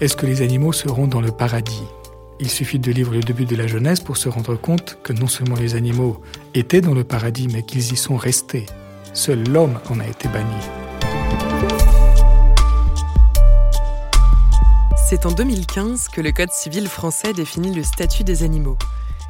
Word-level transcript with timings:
Est-ce 0.00 0.16
que 0.16 0.24
les 0.24 0.40
animaux 0.40 0.72
seront 0.72 1.06
dans 1.06 1.20
le 1.20 1.30
paradis? 1.30 1.84
Il 2.38 2.48
suffit 2.48 2.78
de 2.78 2.90
lire 2.90 3.10
le 3.10 3.20
début 3.20 3.44
de 3.44 3.54
la 3.54 3.66
Genèse 3.66 4.00
pour 4.00 4.16
se 4.16 4.30
rendre 4.30 4.56
compte 4.56 4.96
que 5.02 5.12
non 5.12 5.26
seulement 5.26 5.56
les 5.56 5.74
animaux 5.74 6.22
étaient 6.54 6.80
dans 6.80 6.94
le 6.94 7.04
paradis, 7.04 7.48
mais 7.48 7.62
qu'ils 7.64 7.92
y 7.92 7.96
sont 7.96 8.16
restés. 8.16 8.64
Seul 9.12 9.46
l'homme 9.46 9.78
en 9.90 10.00
a 10.00 10.06
été 10.06 10.26
banni. 10.28 10.56
C'est 15.06 15.26
en 15.26 15.32
2015 15.32 16.08
que 16.08 16.22
le 16.22 16.32
Code 16.32 16.50
civil 16.50 16.88
français 16.88 17.34
définit 17.34 17.74
le 17.74 17.82
statut 17.82 18.24
des 18.24 18.42
animaux, 18.42 18.78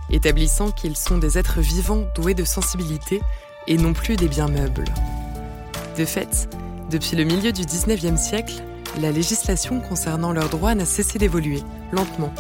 établissant 0.09 0.71
qu'ils 0.71 0.97
sont 0.97 1.19
des 1.19 1.37
êtres 1.37 1.59
vivants 1.59 2.05
doués 2.15 2.35
de 2.35 2.45
sensibilité 2.45 3.21
et 3.67 3.77
non 3.77 3.93
plus 3.93 4.15
des 4.15 4.29
biens 4.29 4.47
meubles. 4.47 4.85
De 5.99 6.05
fait, 6.05 6.49
depuis 6.93 7.17
le 7.17 7.25
milieu 7.25 7.51
du 7.51 7.63
19e 7.63 8.17
siècle, 8.17 8.63
la 8.99 9.13
législation 9.13 9.81
concernant 9.81 10.33
leurs 10.33 10.49
droits 10.49 10.75
n'a 10.75 10.85
cessé 10.85 11.19
d'évoluer, 11.19 11.63
lentement, 11.93 12.33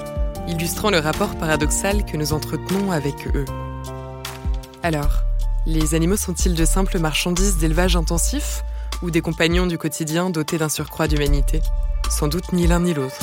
illustrant 0.48 0.90
le 0.90 0.98
rapport 0.98 1.36
paradoxal 1.36 2.04
que 2.04 2.16
nous 2.16 2.32
entretenons 2.32 2.90
avec 2.90 3.28
eux. 3.34 3.44
Alors, 4.82 5.22
les 5.66 5.94
animaux 5.94 6.16
sont-ils 6.16 6.54
de 6.54 6.64
simples 6.64 6.98
marchandises 6.98 7.58
d'élevage 7.58 7.96
intensif 7.96 8.64
ou 9.02 9.10
des 9.10 9.20
compagnons 9.20 9.66
du 9.66 9.78
quotidien 9.78 10.30
dotés 10.30 10.58
d'un 10.58 10.68
surcroît 10.68 11.08
d'humanité? 11.08 11.60
Sans 12.10 12.28
doute 12.28 12.52
ni 12.52 12.66
l'un 12.66 12.80
ni 12.80 12.94
l'autre. 12.94 13.20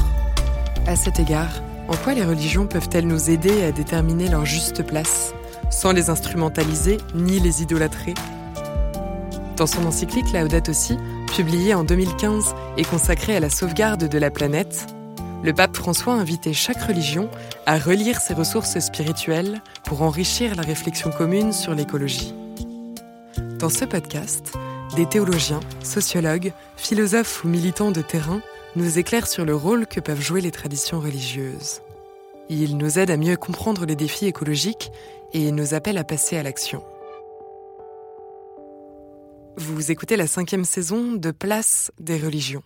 À 0.86 0.96
cet 0.96 1.20
égard, 1.20 1.62
en 1.88 1.96
quoi 1.96 2.14
les 2.14 2.24
religions 2.24 2.68
peuvent-elles 2.68 3.08
nous 3.08 3.30
aider 3.30 3.64
à 3.64 3.72
déterminer 3.72 4.30
leur 4.30 4.46
juste 4.46 4.84
place, 4.84 5.34
sans 5.70 5.92
les 5.92 6.10
instrumentaliser 6.10 6.98
ni 7.16 7.40
les 7.40 7.62
idolâtrer? 7.62 8.14
Dans 9.58 9.68
son 9.68 9.86
encyclique 9.86 10.32
Laudato 10.32 10.72
Si, 10.72 10.98
publié 11.28 11.74
en 11.74 11.84
2015 11.84 12.56
et 12.78 12.84
consacré 12.84 13.36
à 13.36 13.40
la 13.40 13.50
sauvegarde 13.50 14.08
de 14.08 14.18
la 14.18 14.32
planète, 14.32 14.88
le 15.44 15.54
pape 15.54 15.76
François 15.76 16.14
invitait 16.14 16.54
chaque 16.54 16.82
religion 16.82 17.30
à 17.66 17.78
relire 17.78 18.20
ses 18.20 18.34
ressources 18.34 18.80
spirituelles 18.80 19.62
pour 19.84 20.02
enrichir 20.02 20.56
la 20.56 20.64
réflexion 20.64 21.12
commune 21.12 21.54
sur 21.54 21.76
l'écologie. 21.76 22.34
Dans 23.60 23.70
ce 23.70 23.86
podcast, 23.86 24.54
des 24.96 25.06
théologiens, 25.06 25.60
sociologues, 25.84 26.54
philosophes 26.76 27.44
ou 27.44 27.48
militants 27.48 27.92
de 27.92 28.02
terrain 28.02 28.42
nous 28.76 28.98
éclairent 28.98 29.28
sur 29.28 29.46
le 29.46 29.56
rôle 29.56 29.86
que 29.86 30.00
peuvent 30.00 30.22
jouer 30.22 30.42
les 30.42 30.52
traditions 30.52 31.00
religieuses. 31.00 31.82
Ils 32.50 32.78
nous 32.78 32.98
aident 32.98 33.12
à 33.12 33.18
mieux 33.18 33.38
comprendre 33.38 33.86
les 33.86 33.96
défis 33.96 34.26
écologiques 34.26 34.92
et 35.34 35.52
nous 35.52 35.74
appellent 35.74 35.98
à 35.98 36.04
passer 36.04 36.38
à 36.38 36.44
l'action. 36.44 36.82
Vous 39.60 39.90
écoutez 39.92 40.18
la 40.18 40.28
cinquième 40.28 40.66
saison 40.66 41.14
de 41.14 41.32
Place 41.32 41.92
des 42.00 42.20
religions. 42.20 42.62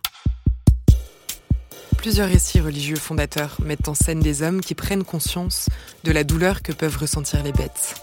Plusieurs 1.96 2.28
récits 2.28 2.60
religieux 2.60 2.96
fondateurs 2.96 3.56
mettent 3.64 3.88
en 3.88 3.94
scène 3.94 4.20
des 4.20 4.42
hommes 4.42 4.60
qui 4.60 4.74
prennent 4.74 5.02
conscience 5.02 5.70
de 6.04 6.12
la 6.12 6.22
douleur 6.22 6.60
que 6.60 6.70
peuvent 6.70 6.98
ressentir 6.98 7.42
les 7.44 7.52
bêtes. 7.52 7.94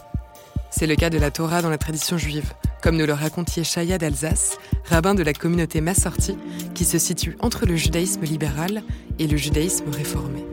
C'est 0.72 0.88
le 0.88 0.96
cas 0.96 1.12
de 1.12 1.20
la 1.20 1.30
Torah 1.30 1.62
dans 1.62 1.70
la 1.70 1.78
tradition 1.78 2.18
juive, 2.18 2.52
comme 2.82 2.98
nous 2.98 3.06
le 3.06 3.14
raconte 3.14 3.56
Yeshaya 3.56 4.00
d'Alsace, 4.00 4.58
rabbin 4.86 5.14
de 5.14 5.22
la 5.22 5.34
communauté 5.34 5.82
Massorti, 5.82 6.36
qui 6.74 6.84
se 6.84 6.98
situe 6.98 7.38
entre 7.42 7.68
le 7.68 7.76
judaïsme 7.76 8.24
libéral 8.24 8.82
et 9.20 9.28
le 9.28 9.38
judaïsme 9.38 9.92
réformé. 9.92 10.44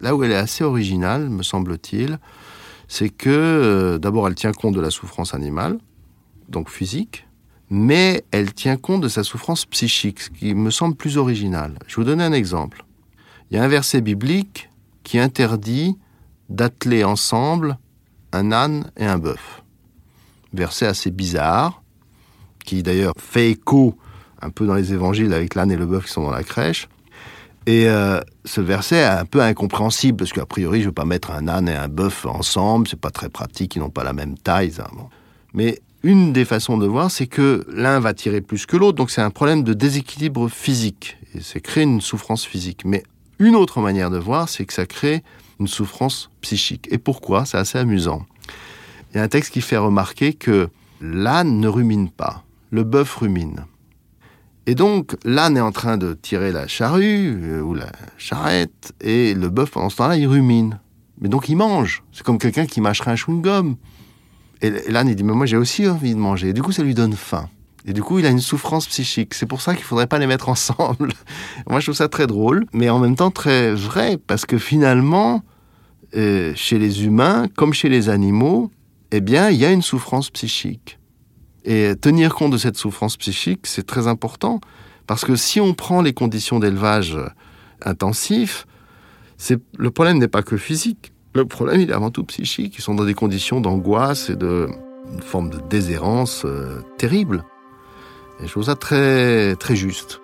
Là 0.00 0.14
où 0.14 0.22
elle 0.22 0.32
est 0.32 0.36
assez 0.36 0.64
originale, 0.64 1.30
me 1.30 1.42
semble-t-il, 1.42 2.18
c'est 2.88 3.08
que 3.08 3.30
euh, 3.30 3.98
d'abord 3.98 4.28
elle 4.28 4.34
tient 4.34 4.52
compte 4.52 4.74
de 4.74 4.80
la 4.82 4.90
souffrance 4.90 5.32
animale, 5.32 5.78
donc 6.50 6.70
physique, 6.70 7.26
mais 7.70 8.24
elle 8.32 8.52
tient 8.52 8.76
compte 8.76 9.00
de 9.00 9.08
sa 9.08 9.22
souffrance 9.22 9.64
psychique, 9.64 10.20
ce 10.20 10.30
qui 10.30 10.54
me 10.54 10.70
semble 10.70 10.96
plus 10.96 11.16
original. 11.16 11.78
Je 11.86 11.96
vais 11.96 12.02
vous 12.02 12.08
donner 12.08 12.24
un 12.24 12.32
exemple. 12.32 12.84
Il 13.50 13.56
y 13.56 13.60
a 13.60 13.64
un 13.64 13.68
verset 13.68 14.00
biblique 14.00 14.68
qui 15.04 15.18
interdit 15.18 15.96
d'atteler 16.48 17.04
ensemble 17.04 17.78
un 18.32 18.52
âne 18.52 18.90
et 18.96 19.06
un 19.06 19.18
bœuf. 19.18 19.62
Verset 20.52 20.86
assez 20.86 21.10
bizarre, 21.10 21.82
qui 22.64 22.82
d'ailleurs 22.82 23.14
fait 23.18 23.50
écho 23.50 23.96
un 24.42 24.50
peu 24.50 24.66
dans 24.66 24.74
les 24.74 24.92
évangiles 24.92 25.32
avec 25.32 25.54
l'âne 25.54 25.70
et 25.70 25.76
le 25.76 25.86
bœuf 25.86 26.06
qui 26.06 26.12
sont 26.12 26.22
dans 26.22 26.30
la 26.30 26.42
crèche. 26.42 26.88
Et 27.66 27.88
euh, 27.88 28.20
ce 28.44 28.60
verset 28.60 28.96
est 28.96 29.04
un 29.04 29.24
peu 29.24 29.42
incompréhensible, 29.42 30.16
parce 30.16 30.32
qu'a 30.32 30.46
priori, 30.46 30.78
je 30.78 30.84
ne 30.84 30.88
veux 30.88 30.94
pas 30.94 31.04
mettre 31.04 31.30
un 31.30 31.46
âne 31.46 31.68
et 31.68 31.74
un 31.74 31.88
bœuf 31.88 32.26
ensemble, 32.26 32.88
c'est 32.88 33.00
pas 33.00 33.10
très 33.10 33.28
pratique, 33.28 33.76
ils 33.76 33.80
n'ont 33.80 33.90
pas 33.90 34.02
la 34.02 34.12
même 34.12 34.36
taille. 34.38 34.72
Mais 35.52 35.78
une 36.02 36.32
des 36.32 36.44
façons 36.44 36.78
de 36.78 36.86
voir, 36.86 37.10
c'est 37.10 37.26
que 37.26 37.64
l'un 37.72 38.00
va 38.00 38.14
tirer 38.14 38.40
plus 38.40 38.66
que 38.66 38.76
l'autre, 38.76 38.96
donc 38.96 39.10
c'est 39.10 39.20
un 39.20 39.30
problème 39.30 39.62
de 39.62 39.74
déséquilibre 39.74 40.48
physique, 40.48 41.18
et 41.34 41.40
c'est 41.40 41.60
créer 41.60 41.84
une 41.84 42.00
souffrance 42.00 42.44
physique. 42.44 42.84
Mais 42.84 43.02
une 43.38 43.56
autre 43.56 43.80
manière 43.80 44.10
de 44.10 44.18
voir, 44.18 44.48
c'est 44.48 44.64
que 44.64 44.72
ça 44.72 44.86
crée 44.86 45.22
une 45.58 45.68
souffrance 45.68 46.30
psychique. 46.40 46.88
Et 46.90 46.98
pourquoi? 46.98 47.44
C'est 47.44 47.58
assez 47.58 47.78
amusant. 47.78 48.24
Il 49.12 49.18
y 49.18 49.20
a 49.20 49.22
un 49.22 49.28
texte 49.28 49.52
qui 49.52 49.60
fait 49.60 49.76
remarquer 49.76 50.32
que 50.32 50.68
l'âne 51.00 51.60
ne 51.60 51.68
rumine 51.68 52.10
pas, 52.10 52.44
le 52.70 52.84
bœuf 52.84 53.16
rumine. 53.16 53.64
Et 54.66 54.74
donc, 54.74 55.16
l'âne 55.24 55.56
est 55.56 55.62
en 55.62 55.72
train 55.72 55.96
de 55.96 56.12
tirer 56.14 56.52
la 56.52 56.68
charrue 56.68 57.40
euh, 57.42 57.60
ou 57.60 57.74
la 57.74 57.90
charrette, 58.18 58.92
et 59.00 59.34
le 59.34 59.48
bœuf, 59.48 59.70
pendant 59.70 59.90
ce 59.90 59.96
temps-là, 59.96 60.16
il 60.16 60.26
rumine. 60.26 60.78
Mais 61.20 61.28
donc, 61.28 61.48
il 61.48 61.56
mange. 61.56 62.02
C'est 62.12 62.24
comme 62.24 62.38
quelqu'un 62.38 62.66
qui 62.66 62.80
mâcherait 62.80 63.10
un 63.10 63.16
chewing-gum. 63.16 63.76
Et 64.62 64.70
l'âne, 64.90 65.08
il 65.08 65.16
dit, 65.16 65.24
mais 65.24 65.32
moi 65.32 65.46
j'ai 65.46 65.56
aussi 65.56 65.88
envie 65.88 66.14
de 66.14 66.20
manger. 66.20 66.48
Et 66.48 66.52
du 66.52 66.62
coup, 66.62 66.72
ça 66.72 66.82
lui 66.82 66.94
donne 66.94 67.14
faim. 67.14 67.48
Et 67.86 67.92
du 67.92 68.02
coup, 68.02 68.18
il 68.18 68.26
a 68.26 68.28
une 68.28 68.40
souffrance 68.40 68.86
psychique. 68.86 69.34
C'est 69.34 69.46
pour 69.46 69.62
ça 69.62 69.74
qu'il 69.74 69.84
faudrait 69.84 70.06
pas 70.06 70.18
les 70.18 70.26
mettre 70.26 70.48
ensemble. 70.50 71.12
moi, 71.68 71.80
je 71.80 71.86
trouve 71.86 71.96
ça 71.96 72.08
très 72.08 72.26
drôle, 72.26 72.66
mais 72.72 72.90
en 72.90 72.98
même 72.98 73.16
temps 73.16 73.30
très 73.30 73.72
vrai, 73.74 74.18
parce 74.18 74.46
que 74.46 74.58
finalement, 74.58 75.42
euh, 76.16 76.52
chez 76.54 76.78
les 76.78 77.04
humains, 77.04 77.46
comme 77.56 77.72
chez 77.72 77.88
les 77.88 78.08
animaux, 78.08 78.70
eh 79.12 79.20
bien, 79.20 79.50
il 79.50 79.56
y 79.56 79.64
a 79.64 79.70
une 79.70 79.82
souffrance 79.82 80.30
psychique. 80.30 80.98
Et 81.64 81.94
tenir 82.00 82.34
compte 82.34 82.52
de 82.52 82.58
cette 82.58 82.76
souffrance 82.76 83.16
psychique, 83.16 83.66
c'est 83.66 83.86
très 83.86 84.06
important, 84.06 84.60
parce 85.06 85.24
que 85.24 85.36
si 85.36 85.60
on 85.60 85.74
prend 85.74 86.02
les 86.02 86.12
conditions 86.12 86.58
d'élevage 86.58 87.18
intensif, 87.82 88.66
le 89.76 89.90
problème 89.90 90.18
n'est 90.18 90.28
pas 90.28 90.42
que 90.42 90.56
physique. 90.56 91.12
Le 91.32 91.44
problème, 91.44 91.80
est 91.80 91.92
avant 91.92 92.10
tout 92.10 92.24
psychique. 92.24 92.76
Ils 92.76 92.82
sont 92.82 92.94
dans 92.94 93.04
des 93.04 93.14
conditions 93.14 93.60
d'angoisse 93.60 94.30
et 94.30 94.36
de 94.36 94.68
une 95.12 95.22
forme 95.22 95.50
de 95.50 95.58
déshérence 95.58 96.44
euh, 96.44 96.82
terrible. 96.98 97.44
Et 98.40 98.46
je 98.46 98.50
trouve 98.50 98.64
ça 98.64 98.76
très, 98.76 99.56
très 99.56 99.76
juste. 99.76 100.20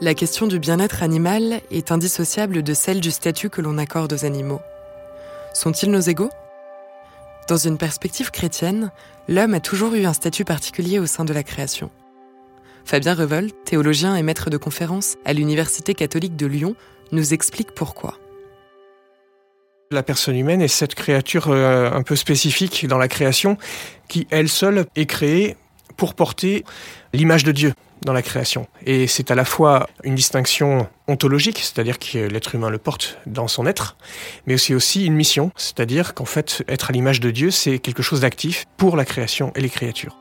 La 0.00 0.14
question 0.14 0.46
du 0.46 0.58
bien-être 0.58 1.02
animal 1.02 1.60
est 1.70 1.92
indissociable 1.92 2.62
de 2.62 2.74
celle 2.74 3.00
du 3.00 3.10
statut 3.10 3.50
que 3.50 3.60
l'on 3.60 3.78
accorde 3.78 4.12
aux 4.12 4.24
animaux. 4.24 4.60
Sont-ils 5.54 5.90
nos 5.90 6.00
égaux? 6.00 6.30
Dans 7.48 7.56
une 7.56 7.78
perspective 7.78 8.30
chrétienne, 8.30 8.90
l'homme 9.28 9.54
a 9.54 9.60
toujours 9.60 9.94
eu 9.94 10.04
un 10.04 10.12
statut 10.12 10.44
particulier 10.44 10.98
au 10.98 11.06
sein 11.06 11.24
de 11.24 11.32
la 11.32 11.42
création. 11.42 11.90
Fabien 12.84 13.14
Revol, 13.14 13.52
théologien 13.64 14.16
et 14.16 14.22
maître 14.22 14.50
de 14.50 14.56
conférence 14.56 15.16
à 15.24 15.32
l'Université 15.32 15.94
catholique 15.94 16.36
de 16.36 16.46
Lyon, 16.46 16.74
nous 17.12 17.32
explique 17.34 17.72
pourquoi. 17.72 18.18
La 19.90 20.02
personne 20.02 20.36
humaine 20.36 20.62
est 20.62 20.68
cette 20.68 20.94
créature 20.94 21.48
euh, 21.48 21.90
un 21.90 22.02
peu 22.02 22.16
spécifique 22.16 22.86
dans 22.88 22.98
la 22.98 23.08
création 23.08 23.58
qui, 24.08 24.26
elle 24.30 24.48
seule, 24.48 24.86
est 24.96 25.06
créée 25.06 25.56
pour 25.96 26.14
porter 26.14 26.64
l'image 27.12 27.44
de 27.44 27.52
Dieu 27.52 27.74
dans 28.04 28.12
la 28.12 28.22
création. 28.22 28.66
Et 28.84 29.06
c'est 29.06 29.30
à 29.30 29.34
la 29.34 29.44
fois 29.44 29.88
une 30.02 30.14
distinction 30.14 30.88
ontologique, 31.06 31.58
c'est-à-dire 31.58 31.98
que 31.98 32.18
l'être 32.18 32.54
humain 32.54 32.70
le 32.70 32.78
porte 32.78 33.18
dans 33.26 33.48
son 33.48 33.66
être, 33.66 33.96
mais 34.46 34.54
aussi 34.54 34.74
aussi 34.74 35.06
une 35.06 35.14
mission, 35.14 35.52
c'est-à-dire 35.56 36.14
qu'en 36.14 36.24
fait, 36.24 36.64
être 36.68 36.90
à 36.90 36.92
l'image 36.92 37.20
de 37.20 37.30
Dieu, 37.30 37.50
c'est 37.50 37.78
quelque 37.78 38.02
chose 38.02 38.20
d'actif 38.20 38.64
pour 38.76 38.96
la 38.96 39.04
création 39.04 39.52
et 39.54 39.60
les 39.60 39.70
créatures. 39.70 40.18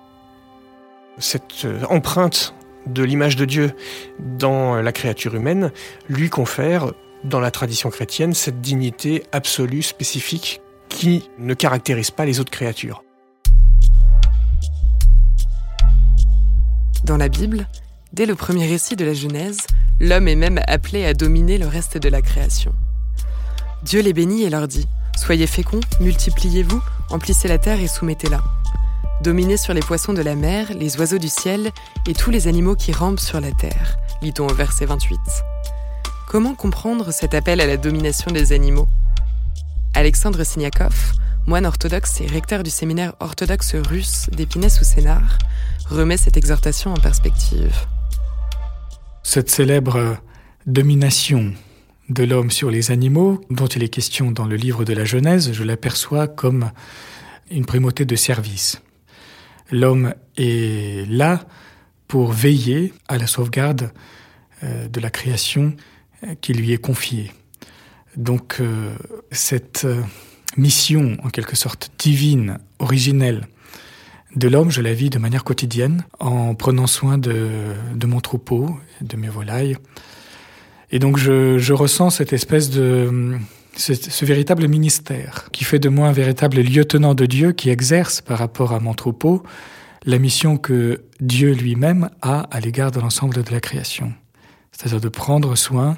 Cette 1.18 1.66
euh, 1.66 1.84
empreinte 1.90 2.54
de 2.88 3.04
l'image 3.04 3.36
de 3.36 3.46
Dieu 3.46 3.72
dans 4.20 4.82
la 4.82 4.92
créature 4.92 5.36
humaine 5.36 5.72
lui 6.10 6.30
confère, 6.30 6.92
dans 7.24 7.40
la 7.40 7.52
tradition 7.52 7.90
chrétienne, 7.90 8.34
cette 8.34 8.62
dignité 8.62 9.24
absolue, 9.32 9.84
spécifique, 9.84 10.62
qui 10.90 11.30
ne 11.38 11.54
caractérise 11.54 12.12
pas 12.12 12.26
les 12.26 12.40
autres 12.40 12.52
créatures. 12.52 13.04
Dans 17.04 17.18
la 17.18 17.30
Bible, 17.30 17.68
dès 18.14 18.26
le 18.26 18.36
premier 18.36 18.68
récit 18.68 18.96
de 18.96 19.06
la 19.06 19.14
Genèse, 19.14 19.60
l'homme 20.00 20.28
est 20.28 20.36
même 20.36 20.60
appelé 20.68 21.06
à 21.06 21.14
dominer 21.14 21.58
le 21.58 21.68
reste 21.68 21.98
de 21.98 22.10
la 22.10 22.22
création. 22.22 22.74
Dieu 23.84 24.02
les 24.02 24.14
bénit 24.14 24.44
et 24.44 24.50
leur 24.50 24.68
dit 24.68 24.88
Soyez 25.18 25.48
féconds, 25.48 25.82
multipliez-vous, 26.00 26.82
emplissez 27.10 27.48
la 27.48 27.58
terre 27.58 27.80
et 27.80 27.88
soumettez-la. 27.88 28.42
Dominez 29.22 29.58
sur 29.58 29.76
les 29.76 29.82
poissons 29.82 30.14
de 30.14 30.22
la 30.24 30.36
mer, 30.36 30.74
les 30.74 30.98
oiseaux 30.98 31.20
du 31.20 31.30
ciel 31.30 31.70
et 32.08 32.14
tous 32.14 32.32
les 32.32 32.48
animaux 32.48 32.76
qui 32.76 32.92
rampent 32.92 33.20
sur 33.20 33.40
la 33.40 33.52
terre, 33.52 33.96
lit-on 34.24 34.48
au 34.48 34.54
verset 34.54 34.88
28. 34.88 35.20
Comment 36.28 36.56
comprendre 36.56 37.14
cet 37.14 37.36
appel 37.36 37.62
à 37.62 37.68
la 37.68 37.78
domination 37.78 38.32
des 38.32 38.52
animaux? 38.52 38.88
Alexandre 39.94 40.44
Siniakov, 40.44 41.14
moine 41.46 41.68
orthodoxe 41.68 42.20
et 42.22 42.26
recteur 42.26 42.64
du 42.64 42.72
séminaire 42.72 43.14
orthodoxe 43.20 43.76
russe 43.76 44.28
d'Épinay 44.32 44.70
sous 44.70 44.86
Sénart, 44.86 45.38
remet 45.86 46.18
cette 46.18 46.38
exhortation 46.38 46.92
en 46.92 46.98
perspective. 46.98 47.76
Cette 49.22 49.52
célèbre 49.52 50.18
domination 50.66 51.54
de 52.10 52.24
l'homme 52.24 52.50
sur 52.50 52.72
les 52.72 52.90
animaux, 52.90 53.40
dont 53.52 53.68
il 53.68 53.84
est 53.84 53.90
question 53.90 54.32
dans 54.32 54.48
le 54.48 54.56
livre 54.56 54.84
de 54.84 54.94
la 54.94 55.06
Genèse, 55.06 55.52
je 55.52 55.64
l'aperçois 55.64 56.28
comme 56.28 56.72
une 57.52 57.66
primauté 57.66 58.04
de 58.04 58.16
service. 58.16 58.82
L'homme 59.72 60.14
est 60.38 61.10
là 61.10 61.46
pour 62.08 62.32
veiller 62.32 62.94
à 63.08 63.18
la 63.18 63.26
sauvegarde 63.26 63.92
euh, 64.64 64.88
de 64.90 65.00
la 65.00 65.10
création 65.10 65.74
euh, 66.24 66.36
qui 66.42 66.54
lui 66.54 66.74
est 66.74 66.78
confiée. 66.78 67.32
Donc 68.18 68.58
euh, 68.60 68.94
cette 69.32 69.88
mission, 70.58 71.16
en 71.24 71.30
quelque 71.30 71.56
sorte 71.56 71.90
divine, 71.98 72.60
originelle, 72.80 73.48
de 74.36 74.50
l'homme, 74.50 74.72
je 74.72 74.82
la 74.82 74.94
vis 74.94 75.10
de 75.10 75.20
manière 75.20 75.46
quotidienne, 75.46 76.04
en 76.20 76.54
prenant 76.56 76.88
soin 76.88 77.18
de, 77.18 77.76
mon 78.06 78.20
troupeau, 78.20 78.78
de 79.02 79.18
mes 79.18 79.30
volailles. 79.30 79.78
Et 80.92 81.00
donc 81.00 81.18
je 81.18 81.74
ressens 81.74 82.12
cette 82.12 82.34
espèce 82.34 82.70
de... 82.70 83.38
Ce, 83.78 84.26
véritable 84.26 84.68
ministère 84.68 85.50
qui 85.52 85.64
fait 85.64 85.80
de 85.80 85.90
moi 85.90 86.10
un 86.10 86.12
véritable 86.12 86.62
lieutenant 86.62 87.16
de 87.16 87.26
Dieu 87.26 87.54
qui 87.54 87.70
exerce 87.70 88.22
par 88.22 88.38
rapport 88.38 88.74
à 88.74 88.80
mon 88.80 88.94
troupeau 88.94 89.44
la 90.06 90.20
mission 90.20 90.58
que 90.58 91.04
Dieu 91.20 91.54
lui-même 91.54 92.10
a 92.22 92.42
à 92.52 92.60
l'égard 92.60 92.92
de 92.92 93.00
l'ensemble 93.00 93.44
de 93.44 93.52
la 93.52 93.60
création. 93.60 94.14
C'est-à-dire 94.72 95.00
de 95.00 95.10
prendre 95.10 95.56
soin, 95.56 95.98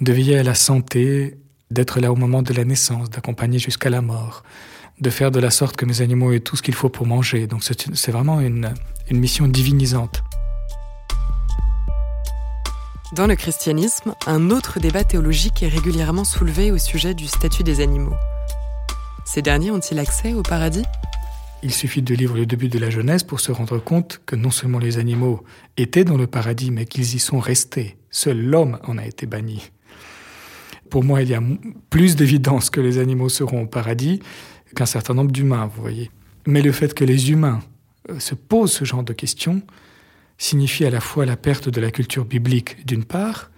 de 0.00 0.12
veiller 0.12 0.38
à 0.38 0.42
la 0.42 0.54
santé, 0.54 1.38
d'être 1.70 2.00
là 2.00 2.10
au 2.12 2.16
moment 2.16 2.42
de 2.42 2.52
la 2.52 2.64
naissance, 2.64 3.10
d'accompagner 3.10 3.58
jusqu'à 3.58 3.90
la 3.90 4.00
mort, 4.00 4.42
de 5.00 5.10
faire 5.10 5.30
de 5.30 5.40
la 5.40 5.50
sorte 5.50 5.76
que 5.76 5.84
mes 5.84 6.00
animaux 6.00 6.32
aient 6.32 6.40
tout 6.40 6.56
ce 6.56 6.62
qu'il 6.62 6.74
faut 6.74 6.88
pour 6.88 7.06
manger. 7.06 7.46
Donc 7.46 7.62
c'est 7.62 8.10
vraiment 8.10 8.40
une, 8.40 8.72
une 9.10 9.18
mission 9.18 9.46
divinisante. 9.46 10.22
Dans 13.14 13.26
le 13.26 13.36
christianisme, 13.36 14.14
un 14.26 14.50
autre 14.50 14.80
débat 14.80 15.02
théologique 15.02 15.62
est 15.62 15.68
régulièrement 15.68 16.24
soulevé 16.24 16.70
au 16.70 16.76
sujet 16.76 17.14
du 17.14 17.26
statut 17.26 17.62
des 17.62 17.80
animaux. 17.80 18.16
Ces 19.24 19.40
derniers 19.40 19.70
ont-ils 19.70 19.98
accès 19.98 20.34
au 20.34 20.42
paradis? 20.42 20.84
Il 21.62 21.72
suffit 21.72 22.02
de 22.02 22.14
lire 22.14 22.34
le 22.34 22.44
début 22.44 22.68
de 22.68 22.78
la 22.78 22.90
Genèse 22.90 23.22
pour 23.22 23.40
se 23.40 23.50
rendre 23.50 23.78
compte 23.78 24.20
que 24.26 24.36
non 24.36 24.50
seulement 24.50 24.78
les 24.78 24.98
animaux 24.98 25.42
étaient 25.78 26.04
dans 26.04 26.18
le 26.18 26.26
paradis, 26.26 26.70
mais 26.70 26.84
qu'ils 26.84 27.14
y 27.14 27.18
sont 27.18 27.38
restés. 27.38 27.96
Seul 28.10 28.44
l'homme 28.44 28.78
en 28.86 28.98
a 28.98 29.06
été 29.06 29.24
banni. 29.24 29.70
Pour 30.90 31.02
moi, 31.02 31.22
il 31.22 31.30
y 31.30 31.34
a 31.34 31.42
plus 31.88 32.14
d'évidence 32.14 32.68
que 32.68 32.82
les 32.82 32.98
animaux 32.98 33.30
seront 33.30 33.62
au 33.62 33.66
paradis 33.66 34.20
qu'un 34.76 34.86
certain 34.86 35.14
nombre 35.14 35.32
d'humains, 35.32 35.70
vous 35.74 35.80
voyez. 35.80 36.10
Mais 36.46 36.60
le 36.60 36.72
fait 36.72 36.92
que 36.92 37.04
les 37.04 37.30
humains 37.30 37.60
euh, 38.10 38.18
se 38.18 38.34
posent 38.34 38.72
ce 38.72 38.84
genre 38.84 39.02
de 39.02 39.14
questions 39.14 39.62
signifie 40.38 40.84
à 40.84 40.90
la 40.90 41.00
fois 41.00 41.26
la 41.26 41.36
perte 41.36 41.68
de 41.68 41.80
la 41.80 41.90
culture 41.90 42.24
biblique 42.24 42.86
d'une 42.86 43.04
part 43.04 43.50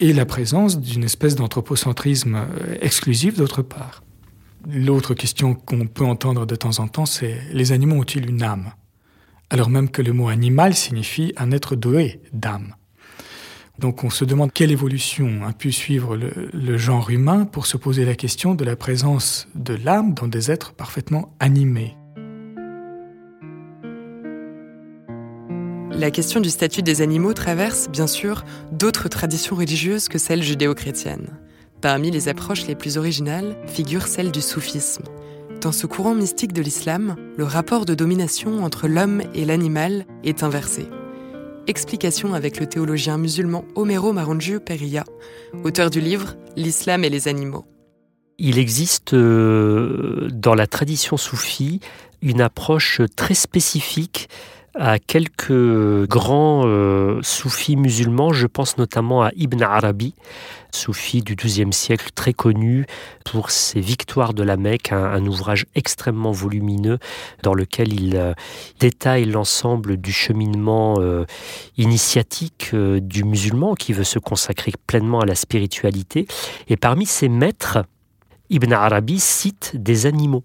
et 0.00 0.12
la 0.12 0.26
présence 0.26 0.80
d'une 0.80 1.04
espèce 1.04 1.36
d'anthropocentrisme 1.36 2.34
euh, 2.36 2.76
exclusif 2.80 3.36
d'autre 3.36 3.62
part. 3.62 4.02
L'autre 4.68 5.14
question 5.14 5.54
qu'on 5.54 5.86
peut 5.86 6.04
entendre 6.04 6.44
de 6.44 6.56
temps 6.56 6.80
en 6.80 6.88
temps, 6.88 7.06
c'est 7.06 7.38
les 7.52 7.72
animaux 7.72 7.96
ont-ils 7.96 8.28
une 8.28 8.42
âme? 8.42 8.72
Alors 9.50 9.70
même 9.70 9.88
que 9.88 10.02
le 10.02 10.12
mot 10.12 10.28
animal 10.28 10.74
signifie 10.74 11.32
un 11.36 11.52
être 11.52 11.74
doué 11.74 12.20
d'âme. 12.32 12.74
Donc 13.78 14.02
on 14.02 14.10
se 14.10 14.24
demande 14.24 14.52
quelle 14.52 14.72
évolution 14.72 15.44
a 15.44 15.52
pu 15.52 15.70
suivre 15.70 16.16
le, 16.16 16.50
le, 16.52 16.76
genre 16.76 17.10
humain 17.10 17.44
pour 17.44 17.66
se 17.66 17.76
poser 17.76 18.04
la 18.04 18.16
question 18.16 18.56
de 18.56 18.64
la 18.64 18.74
présence 18.74 19.46
de 19.54 19.74
l'âme 19.74 20.14
dans 20.14 20.26
des 20.26 20.50
êtres 20.50 20.74
parfaitement 20.74 21.34
animés. 21.38 21.96
La 25.98 26.12
question 26.12 26.38
du 26.38 26.48
statut 26.48 26.82
des 26.82 27.02
animaux 27.02 27.34
traverse, 27.34 27.88
bien 27.88 28.06
sûr, 28.06 28.44
d'autres 28.70 29.08
traditions 29.08 29.56
religieuses 29.56 30.06
que 30.06 30.16
celles 30.16 30.44
judéo-chrétiennes. 30.44 31.36
Parmi 31.80 32.12
les 32.12 32.28
approches 32.28 32.68
les 32.68 32.76
plus 32.76 32.98
originales 32.98 33.56
figure 33.66 34.06
celle 34.06 34.30
du 34.30 34.40
soufisme. 34.40 35.02
Dans 35.60 35.72
ce 35.72 35.88
courant 35.88 36.14
mystique 36.14 36.52
de 36.52 36.62
l'islam, 36.62 37.16
le 37.36 37.42
rapport 37.42 37.84
de 37.84 37.94
domination 37.94 38.62
entre 38.62 38.86
l'homme 38.86 39.22
et 39.34 39.44
l'animal 39.44 40.06
est 40.22 40.44
inversé. 40.44 40.88
Explication 41.66 42.32
avec 42.32 42.60
le 42.60 42.68
théologien 42.68 43.18
musulman 43.18 43.64
Homero 43.74 44.12
Maronjiu 44.12 44.60
Periya, 44.60 45.02
auteur 45.64 45.90
du 45.90 46.00
livre 46.00 46.36
L'islam 46.54 47.02
et 47.02 47.10
les 47.10 47.26
animaux. 47.26 47.64
Il 48.38 48.60
existe 48.60 49.14
euh, 49.14 50.28
dans 50.30 50.54
la 50.54 50.68
tradition 50.68 51.16
soufie 51.16 51.80
une 52.22 52.40
approche 52.40 53.00
très 53.16 53.34
spécifique 53.34 54.28
à 54.78 55.00
quelques 55.00 56.06
grands 56.06 56.62
euh, 56.64 57.20
soufis 57.22 57.76
musulmans. 57.76 58.32
Je 58.32 58.46
pense 58.46 58.78
notamment 58.78 59.22
à 59.22 59.30
Ibn 59.34 59.62
Arabi, 59.62 60.14
soufi 60.70 61.20
du 61.20 61.34
XIIe 61.34 61.72
siècle, 61.72 62.10
très 62.14 62.32
connu 62.32 62.86
pour 63.24 63.50
ses 63.50 63.80
victoires 63.80 64.34
de 64.34 64.44
la 64.44 64.56
Mecque, 64.56 64.92
un, 64.92 65.26
ouvrage 65.26 65.66
extrêmement 65.74 66.30
volumineux 66.30 66.98
dans 67.42 67.54
lequel 67.54 67.92
il 67.92 68.16
euh, 68.16 68.34
détaille 68.78 69.24
l'ensemble 69.24 69.96
du 69.96 70.12
cheminement 70.12 70.96
euh, 71.00 71.24
initiatique 71.76 72.74
du 72.74 73.24
musulman 73.24 73.74
qui 73.74 73.92
veut 73.92 74.04
se 74.04 74.20
consacrer 74.20 74.72
pleinement 74.86 75.20
à 75.20 75.26
la 75.26 75.34
spiritualité. 75.34 76.28
Et 76.68 76.76
parmi 76.76 77.04
ses 77.04 77.28
maîtres, 77.28 77.84
Ibn 78.50 78.72
Arabi 78.72 79.18
cite 79.18 79.72
des 79.74 80.06
animaux. 80.06 80.44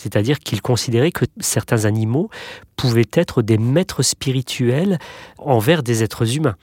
C'est-à-dire 0.00 0.38
qu'il 0.38 0.62
considérait 0.62 1.12
que 1.12 1.24
certains 1.40 1.84
animaux 1.84 2.30
pouvaient 2.76 3.10
être 3.12 3.42
des 3.42 3.58
maîtres 3.58 4.02
spirituels 4.02 4.98
envers 5.38 5.82
des 5.82 6.02
êtres 6.02 6.36
humains. 6.36 6.56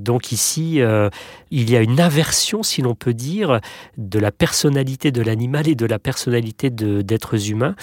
Donc 0.00 0.32
ici, 0.32 0.80
euh, 0.80 1.10
il 1.50 1.70
y 1.70 1.76
a 1.76 1.80
une 1.80 2.00
aversion, 2.00 2.62
si 2.62 2.82
l'on 2.82 2.94
peut 2.94 3.14
dire, 3.14 3.60
de 3.96 4.18
la 4.18 4.32
personnalité 4.32 5.12
de 5.12 5.22
l'animal 5.22 5.68
et 5.68 5.74
de 5.74 5.86
la 5.86 5.98
personnalité 5.98 6.70
d'êtres 6.70 7.50
humains. 7.50 7.74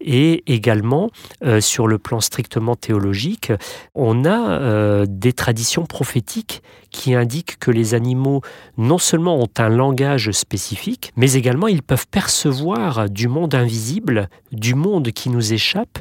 Et 0.00 0.42
également, 0.52 1.10
euh, 1.44 1.60
sur 1.60 1.86
le 1.86 1.98
plan 1.98 2.20
strictement 2.20 2.76
théologique, 2.76 3.52
on 3.94 4.24
a 4.24 4.60
euh, 4.60 5.06
des 5.08 5.32
traditions 5.32 5.86
prophétiques 5.86 6.62
qui 6.90 7.14
indiquent 7.14 7.58
que 7.58 7.70
les 7.70 7.94
animaux 7.94 8.40
non 8.78 8.98
seulement 8.98 9.38
ont 9.40 9.48
un 9.58 9.68
langage 9.68 10.30
spécifique, 10.30 11.12
mais 11.16 11.32
également 11.32 11.66
ils 11.66 11.82
peuvent 11.82 12.06
percevoir 12.06 13.10
du 13.10 13.26
monde 13.26 13.54
invisible, 13.54 14.28
du 14.52 14.74
monde 14.74 15.10
qui 15.10 15.28
nous 15.28 15.52
échappe, 15.52 15.98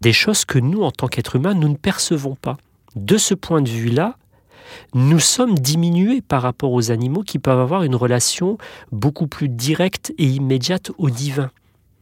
des 0.00 0.12
choses 0.12 0.44
que 0.44 0.58
nous, 0.58 0.82
en 0.82 0.92
tant 0.92 1.08
qu'êtres 1.08 1.36
humains, 1.36 1.54
nous 1.54 1.68
ne 1.68 1.76
percevons 1.76 2.36
pas. 2.36 2.56
De 2.96 3.16
ce 3.16 3.34
point 3.34 3.60
de 3.60 3.68
vue-là, 3.68 4.16
nous 4.94 5.20
sommes 5.20 5.58
diminués 5.58 6.20
par 6.20 6.42
rapport 6.42 6.72
aux 6.72 6.90
animaux 6.90 7.22
qui 7.22 7.38
peuvent 7.38 7.60
avoir 7.60 7.82
une 7.82 7.94
relation 7.94 8.58
beaucoup 8.92 9.26
plus 9.26 9.48
directe 9.48 10.12
et 10.18 10.26
immédiate 10.26 10.90
au 10.98 11.10
divin. 11.10 11.50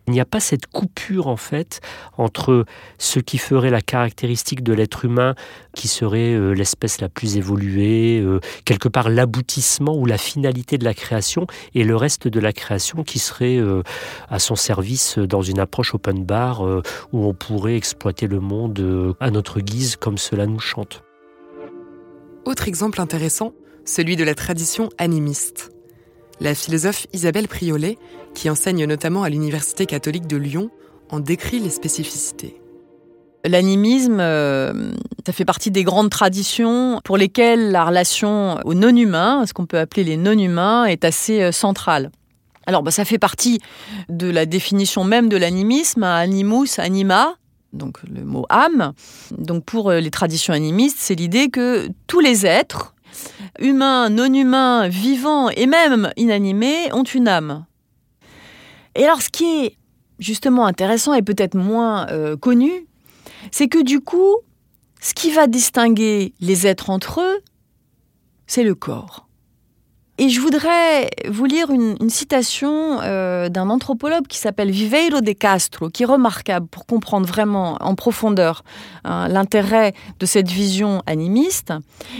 Il 0.09 0.13
n'y 0.13 0.21
a 0.21 0.25
pas 0.25 0.41
cette 0.41 0.67
coupure 0.67 1.27
en 1.27 1.37
fait 1.37 1.83
entre 2.17 2.65
ce 2.97 3.21
qui 3.21 3.37
ferait 3.37 3.69
la 3.69 3.83
caractéristique 3.83 4.63
de 4.63 4.73
l'être 4.73 5.05
humain, 5.05 5.35
qui 5.75 5.87
serait 5.87 6.33
euh, 6.33 6.53
l'espèce 6.53 7.03
la 7.03 7.11
plus 7.11 7.37
évoluée, 7.37 8.19
euh, 8.19 8.41
quelque 8.65 8.89
part 8.89 9.11
l'aboutissement 9.11 9.95
ou 9.95 10.07
la 10.07 10.17
finalité 10.17 10.79
de 10.79 10.85
la 10.85 10.95
création, 10.95 11.47
et 11.75 11.85
le 11.85 11.95
reste 11.95 12.27
de 12.27 12.41
la 12.41 12.55
création 12.55 13.05
qui 13.05 13.19
serait 13.19 13.59
euh, 13.59 13.83
à 14.31 14.39
son 14.39 14.57
service 14.57 15.19
dans 15.19 15.43
une 15.43 15.59
approche 15.59 15.95
open 15.95 16.25
bar 16.25 16.63
où 16.63 17.27
on 17.27 17.35
pourrait 17.35 17.77
exploiter 17.77 18.29
le 18.29 18.41
monde 18.41 19.15
à 19.21 19.31
notre 19.31 19.61
guise 19.61 19.97
comme 19.97 20.17
cela 20.17 20.47
nous 20.47 20.59
chante. 20.59 21.03
Autre 22.49 22.67
exemple 22.67 23.03
intéressant, 23.03 23.53
celui 23.85 24.17
de 24.17 24.25
la 24.25 24.35
tradition 24.35 24.89
animiste. 24.97 25.71
La 26.41 26.55
philosophe 26.55 27.07
Isabelle 27.13 27.47
Priolet, 27.47 27.99
qui 28.33 28.49
enseigne 28.49 28.87
notamment 28.87 29.23
à 29.23 29.29
l'Université 29.29 29.85
catholique 29.85 30.27
de 30.27 30.39
Lyon, 30.39 30.71
en 31.11 31.21
décrit 31.21 31.59
les 31.59 31.69
spécificités. 31.69 32.59
L'animisme, 33.45 34.17
euh, 34.21 34.95
ça 35.27 35.35
fait 35.35 35.45
partie 35.45 35.71
des 35.71 35.85
grandes 35.85 36.09
traditions 36.09 37.03
pour 37.05 37.19
lesquelles 37.19 37.71
la 37.71 37.85
relation 37.85 38.59
aux 38.65 38.73
non-humains, 38.73 39.45
ce 39.45 39.53
qu'on 39.53 39.67
peut 39.67 39.79
appeler 39.79 40.05
les 40.05 40.17
non-humains, 40.17 40.87
est 40.87 41.05
assez 41.05 41.43
euh, 41.43 41.53
centrale. 41.53 42.11
Alors, 42.65 42.83
bah, 42.83 42.93
ça 42.93 43.05
fait 43.05 43.19
partie 43.19 43.61
de 44.09 44.31
la 44.31 44.47
définition 44.47 45.05
même 45.05 45.29
de 45.29 45.37
l'animisme, 45.37 46.03
animus, 46.03 46.79
anima, 46.79 47.35
donc 47.73 47.99
le 48.03 48.25
mot 48.25 48.47
âme. 48.49 48.93
Donc 49.37 49.65
pour 49.65 49.91
les 49.93 50.11
traditions 50.11 50.55
animistes, 50.55 50.99
c'est 50.99 51.15
l'idée 51.15 51.49
que 51.49 51.89
tous 52.07 52.21
les 52.21 52.47
êtres, 52.47 52.95
humains, 53.59 54.09
non 54.11 54.33
humains, 54.33 54.89
vivants 54.89 55.51
et 55.51 55.67
même 55.67 56.11
inanimés, 56.17 56.93
ont 56.93 57.05
une 57.05 57.29
âme. 57.29 57.67
Et 58.95 59.05
alors 59.05 59.23
ce 59.23 59.29
qui 59.29 59.65
est 59.65 59.77
justement 60.19 60.67
intéressant 60.67 61.15
et 61.15 61.23
peut-être 61.23 61.55
moins 61.55 62.09
euh, 62.09 62.37
connu, 62.37 62.87
c'est 63.51 63.69
que 63.69 63.83
du 63.83 64.01
coup, 64.01 64.37
ce 65.01 65.15
qui 65.15 65.31
va 65.31 65.47
distinguer 65.47 66.35
les 66.41 66.67
êtres 66.67 66.91
entre 66.91 67.21
eux, 67.21 67.39
c'est 68.47 68.65
le 68.65 68.75
corps. 68.75 69.28
Et 70.21 70.31
je 70.31 70.41
voudrais 70.41 71.11
vous 71.29 71.45
lire 71.45 71.71
une, 71.71 72.11
citation 72.11 73.01
euh, 73.03 73.49
d'un 73.49 73.71
anthropologue 73.71 74.27
qui 74.27 74.39
s'appelle 74.39 74.73
Viveiro 74.73 75.21
de 75.21 75.31
Castro, 75.31 75.91
qui 75.91 76.03
est 76.03 76.07
remarquable 76.07 76.67
pour 76.67 76.87
comprendre 76.87 77.25
vraiment 77.25 77.77
en 77.81 77.95
profondeur 77.95 78.65
hein, 79.05 79.29
l'intérêt 79.29 79.95
de 80.19 80.27
cette 80.27 80.49
vision 80.49 81.05
animiste. 81.07 81.73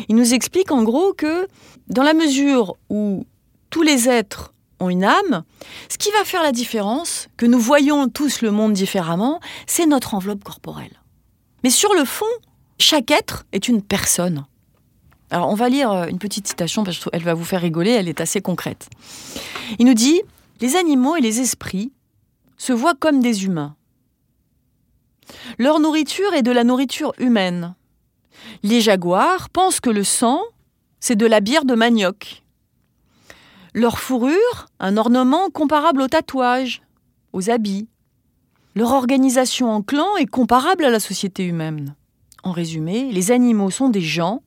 Il 0.09 0.15
nous 0.15 0.33
explique 0.33 0.71
en 0.71 0.85
gros 0.85 1.13
que 1.13 1.49
dans 1.89 2.05
la 2.05 2.15
mesure 2.15 2.77
où 2.89 3.27
tous 3.71 3.83
les 3.83 4.09
êtres 4.09 4.55
ont 4.79 4.91
une 4.91 5.03
âme, 5.03 5.43
ce 5.89 5.99
qui 5.99 6.13
va 6.13 6.25
faire 6.25 6.45
la 6.45 6.53
différence, 6.53 7.29
que 7.37 7.47
nous 7.47 7.59
voyons 7.59 8.09
tous 8.09 8.43
le 8.43 8.53
monde 8.53 8.75
différemment, 8.75 9.41
c'est 9.67 9.87
notre 9.87 10.15
enveloppe 10.15 10.45
corporelle. 10.45 11.03
Mais 11.65 11.71
sur 11.71 11.93
le 11.95 12.05
fond, 12.05 12.27
chaque 12.79 13.11
être 13.11 13.45
est 13.51 13.67
une 13.67 13.83
personne. 13.83 14.45
Alors 15.31 15.49
on 15.49 15.55
va 15.55 15.69
lire 15.69 15.91
euh, 15.91 16.07
une 16.07 16.19
petite 16.19 16.47
citation 16.47 16.85
parce 16.85 17.05
qu'elle 17.05 17.23
va 17.23 17.35
vous 17.35 17.45
faire 17.45 17.61
rigoler, 17.61 17.91
elle 17.91 18.09
est 18.09 18.21
assez 18.21 18.41
concrète. 18.41 18.89
Il 19.79 19.87
nous 19.87 19.95
dit 19.95 20.23
Les 20.61 20.77
animaux 20.77 21.17
et 21.17 21.21
les 21.21 21.41
esprits 21.41 21.93
se 22.57 22.73
voient 22.73 22.95
comme 22.99 23.21
des 23.21 23.45
humains. 23.45 23.77
Leur 25.59 25.81
nourriture 25.81 26.33
est 26.35 26.43
de 26.43 26.51
la 26.51 26.65
nourriture 26.65 27.13
humaine. 27.19 27.75
Les 28.63 28.81
jaguars 28.81 29.51
pensent 29.51 29.81
que 29.81 29.91
le 29.91 30.05
sang, 30.05 30.43
c'est 31.01 31.17
de 31.17 31.27
la 31.27 31.41
bière 31.41 31.65
de 31.65 31.75
manioc. 31.75 32.43
Leur 33.75 33.99
fourrure, 33.99 34.67
un 34.81 34.97
ornement 34.97 35.51
comparable 35.51 36.01
au 36.01 36.09
tatouage, 36.09 36.83
aux 37.33 37.51
habits. 37.51 37.89
Leur 38.75 38.93
organisation 38.93 39.71
en 39.71 39.83
clan 39.83 40.17
est 40.17 40.27
comparable 40.27 40.85
à 40.85 40.91
la 40.91 41.01
société 41.01 41.45
humaine. 41.45 41.95
En 42.43 42.53
résumé, 42.53 43.13
les 43.13 43.31
animaux 43.31 43.71
sont 43.71 43.91
des 43.91 44.01
gens 44.01 44.43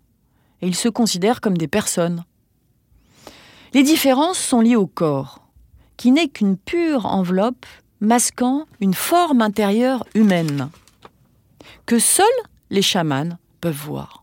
et 0.61 0.67
ils 0.67 0.75
se 0.75 0.89
considèrent 0.89 1.41
comme 1.41 1.57
des 1.57 1.67
personnes. 1.67 2.23
Les 3.73 3.83
différences 3.83 4.37
sont 4.37 4.61
liées 4.61 4.75
au 4.75 4.87
corps, 4.87 5.39
qui 5.97 6.11
n'est 6.11 6.27
qu'une 6.27 6.57
pure 6.57 7.05
enveloppe 7.05 7.65
masquant 8.01 8.65
une 8.79 8.93
forme 8.93 9.41
intérieure 9.41 10.05
humaine, 10.15 10.69
que 11.85 11.99
seuls 11.99 12.25
les 12.69 12.81
chamans 12.81 13.37
peuvent 13.61 13.73
voir. 13.73 14.21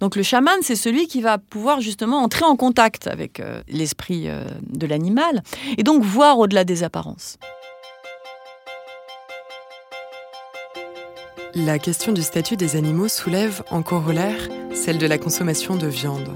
Donc 0.00 0.16
le 0.16 0.22
chaman, 0.22 0.56
c'est 0.62 0.76
celui 0.76 1.06
qui 1.06 1.20
va 1.20 1.38
pouvoir 1.38 1.80
justement 1.80 2.22
entrer 2.22 2.44
en 2.44 2.56
contact 2.56 3.06
avec 3.06 3.40
euh, 3.40 3.62
l'esprit 3.68 4.28
euh, 4.28 4.44
de 4.62 4.86
l'animal 4.86 5.42
et 5.76 5.82
donc 5.82 6.02
voir 6.04 6.38
au-delà 6.38 6.64
des 6.64 6.84
apparences. 6.84 7.38
La 11.56 11.78
question 11.78 12.10
du 12.10 12.22
statut 12.22 12.56
des 12.56 12.74
animaux 12.74 13.06
soulève 13.06 13.62
en 13.70 13.82
corollaire 13.82 14.48
celle 14.72 14.98
de 14.98 15.06
la 15.06 15.18
consommation 15.18 15.76
de 15.76 15.86
viande. 15.86 16.30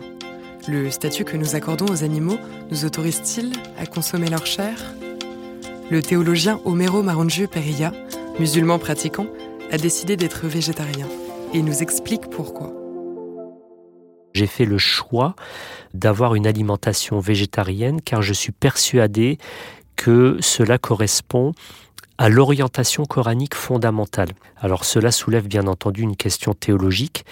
Le 0.68 0.92
statut 0.92 1.24
que 1.24 1.36
nous 1.36 1.56
accordons 1.56 1.86
aux 1.86 2.04
animaux 2.04 2.38
nous 2.70 2.84
autorise-t-il 2.84 3.52
à 3.80 3.86
consommer 3.86 4.28
leur 4.28 4.46
chair? 4.46 4.94
Le 5.90 6.02
théologien 6.02 6.60
Homero 6.64 7.02
Marangiu 7.02 7.48
Perilla, 7.48 7.92
musulman 8.38 8.78
pratiquant, 8.78 9.26
a 9.72 9.76
décidé 9.76 10.16
d'être 10.16 10.46
végétarien 10.46 11.08
et 11.52 11.62
nous 11.62 11.82
explique 11.82 12.30
pourquoi. 12.30 12.72
J'ai 14.34 14.46
fait 14.46 14.66
le 14.66 14.78
choix 14.78 15.34
d'avoir 15.94 16.36
une 16.36 16.46
alimentation 16.46 17.18
végétarienne 17.18 18.00
car 18.02 18.22
je 18.22 18.32
suis 18.32 18.52
persuadé 18.52 19.38
que 19.96 20.36
cela 20.40 20.78
correspond 20.78 21.54
à 22.18 22.28
l'orientation 22.28 23.04
coranique 23.04 23.54
fondamentale. 23.54 24.30
Alors 24.56 24.84
cela 24.84 25.12
soulève 25.12 25.46
bien 25.46 25.66
entendu 25.66 26.02
une 26.02 26.16
question 26.16 26.52
théologique, 26.52 27.24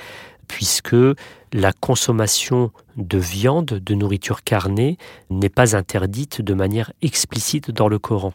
puisque 0.47 0.97
la 1.53 1.73
consommation 1.73 2.71
de 2.97 3.19
viande, 3.19 3.67
de 3.67 3.95
nourriture 3.95 4.45
carnée, 4.45 4.97
n'est 5.29 5.49
pas 5.49 5.77
interdite 5.77 6.41
de 6.41 6.55
manière 6.55 6.93
explicite 7.03 7.71
dans 7.71 7.89
le 7.89 7.99
Coran. 7.99 8.33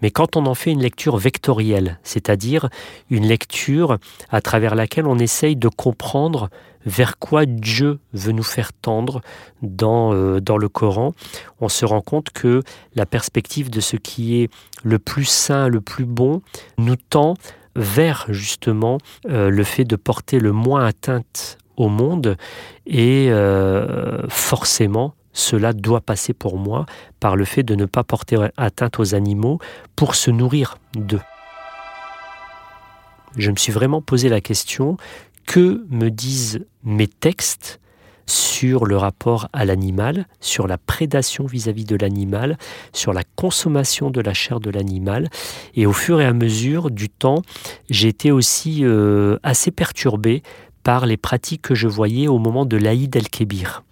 Mais 0.00 0.10
quand 0.10 0.36
on 0.36 0.46
en 0.46 0.54
fait 0.54 0.70
une 0.70 0.80
lecture 0.80 1.18
vectorielle, 1.18 1.98
c'est-à-dire 2.02 2.68
une 3.10 3.26
lecture 3.26 3.98
à 4.30 4.40
travers 4.40 4.74
laquelle 4.74 5.06
on 5.06 5.18
essaye 5.18 5.56
de 5.56 5.68
comprendre 5.68 6.48
vers 6.86 7.18
quoi 7.18 7.46
Dieu 7.46 7.98
veut 8.12 8.32
nous 8.32 8.42
faire 8.42 8.72
tendre 8.72 9.20
dans, 9.62 10.12
euh, 10.14 10.40
dans 10.40 10.56
le 10.56 10.68
Coran, 10.68 11.12
on 11.60 11.68
se 11.68 11.84
rend 11.84 12.00
compte 12.00 12.30
que 12.30 12.62
la 12.94 13.06
perspective 13.06 13.70
de 13.70 13.80
ce 13.80 13.96
qui 13.96 14.40
est 14.40 14.50
le 14.82 14.98
plus 14.98 15.24
sain, 15.24 15.68
le 15.68 15.80
plus 15.80 16.04
bon, 16.04 16.42
nous 16.78 16.96
tend 16.96 17.34
vers 17.76 18.26
justement 18.28 18.98
euh, 19.28 19.50
le 19.50 19.64
fait 19.64 19.84
de 19.84 19.96
porter 19.96 20.38
le 20.38 20.52
moins 20.52 20.84
atteinte 20.84 21.58
au 21.76 21.88
monde 21.88 22.36
et 22.86 23.28
euh, 23.30 24.28
forcément 24.28 25.14
cela 25.32 25.72
doit 25.72 26.02
passer 26.02 26.34
pour 26.34 26.58
moi 26.58 26.84
par 27.18 27.36
le 27.36 27.46
fait 27.46 27.62
de 27.62 27.74
ne 27.74 27.86
pas 27.86 28.04
porter 28.04 28.36
atteinte 28.58 28.98
aux 28.98 29.14
animaux 29.14 29.58
pour 29.96 30.14
se 30.14 30.30
nourrir 30.30 30.76
d'eux. 30.94 31.20
Je 33.36 33.50
me 33.50 33.56
suis 33.56 33.72
vraiment 33.72 34.02
posé 34.02 34.28
la 34.28 34.42
question, 34.42 34.98
que 35.46 35.84
me 35.90 36.10
disent 36.10 36.64
mes 36.84 37.08
textes 37.08 37.80
sur 38.26 38.86
le 38.86 38.96
rapport 38.96 39.48
à 39.52 39.64
l'animal, 39.64 40.26
sur 40.40 40.66
la 40.66 40.78
prédation 40.78 41.44
vis-à-vis 41.44 41.84
de 41.84 41.96
l'animal, 41.96 42.56
sur 42.92 43.12
la 43.12 43.24
consommation 43.36 44.10
de 44.10 44.20
la 44.20 44.32
chair 44.32 44.60
de 44.60 44.70
l'animal? 44.70 45.28
Et 45.74 45.86
au 45.86 45.92
fur 45.92 46.20
et 46.20 46.24
à 46.24 46.32
mesure 46.32 46.90
du 46.90 47.08
temps, 47.08 47.42
j'ai 47.90 48.08
été 48.08 48.30
aussi 48.30 48.84
euh, 48.84 49.38
assez 49.42 49.70
perturbé 49.70 50.42
par 50.82 51.06
les 51.06 51.16
pratiques 51.16 51.62
que 51.62 51.74
je 51.74 51.88
voyais 51.88 52.28
au 52.28 52.38
moment 52.38 52.64
de 52.64 52.76
l'Aïd 52.76 53.14
el-Kébir. 53.14 53.82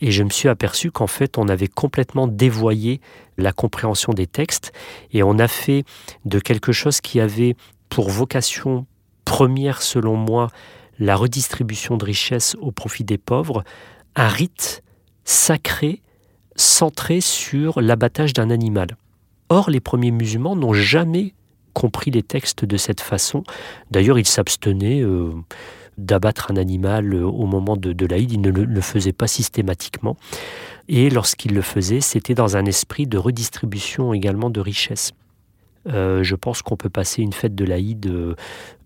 Et 0.00 0.10
je 0.10 0.24
me 0.24 0.30
suis 0.30 0.48
aperçu 0.48 0.90
qu'en 0.90 1.06
fait, 1.06 1.38
on 1.38 1.48
avait 1.48 1.68
complètement 1.68 2.26
dévoyé 2.26 3.00
la 3.38 3.52
compréhension 3.52 4.12
des 4.12 4.26
textes 4.26 4.72
et 5.12 5.22
on 5.22 5.38
a 5.38 5.46
fait 5.46 5.84
de 6.24 6.40
quelque 6.40 6.72
chose 6.72 7.00
qui 7.00 7.20
avait 7.20 7.54
pour 7.88 8.10
vocation 8.10 8.86
première, 9.24 9.80
selon 9.80 10.16
moi, 10.16 10.48
la 11.02 11.16
redistribution 11.16 11.96
de 11.96 12.04
richesses 12.04 12.56
au 12.60 12.70
profit 12.70 13.04
des 13.04 13.18
pauvres, 13.18 13.64
un 14.14 14.28
rite 14.28 14.82
sacré 15.24 16.00
centré 16.54 17.20
sur 17.20 17.80
l'abattage 17.80 18.32
d'un 18.32 18.50
animal. 18.50 18.96
Or, 19.48 19.70
les 19.70 19.80
premiers 19.80 20.10
musulmans 20.10 20.54
n'ont 20.54 20.72
jamais 20.72 21.34
compris 21.72 22.10
les 22.10 22.22
textes 22.22 22.64
de 22.64 22.76
cette 22.76 23.00
façon. 23.00 23.42
D'ailleurs, 23.90 24.18
ils 24.18 24.26
s'abstenaient 24.26 25.02
euh, 25.02 25.32
d'abattre 25.98 26.50
un 26.50 26.56
animal 26.56 27.14
euh, 27.14 27.24
au 27.24 27.46
moment 27.46 27.76
de, 27.76 28.06
l'Aïd, 28.06 28.30
ils 28.30 28.40
ne 28.40 28.50
le, 28.50 28.80
faisaient 28.80 29.12
pas 29.12 29.26
systématiquement. 29.26 30.16
Et 30.88 31.10
lorsqu'ils 31.10 31.54
le 31.54 31.62
faisaient, 31.62 32.00
c'était 32.00 32.34
dans 32.34 32.56
un 32.56 32.66
esprit 32.66 33.06
de 33.06 33.18
redistribution 33.18 34.12
également 34.12 34.50
de 34.50 34.60
richesses. 34.60 35.12
Euh, 35.88 36.22
je 36.22 36.36
pense 36.36 36.62
qu'on 36.62 36.76
peut 36.76 36.90
passer 36.90 37.22
une 37.22 37.32
fête 37.32 37.54
de 37.54 37.64
l'Aïd 37.64 38.06